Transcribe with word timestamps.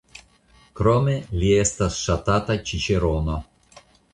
Krome 0.79 1.13
li 1.43 1.51
estas 1.65 1.99
ŝatata 2.07 2.59
ĉiĉerono. 2.71 3.41